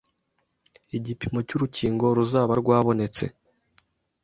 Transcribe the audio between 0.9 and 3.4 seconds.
igipimo cy'urukingo ruzaba rwabonetse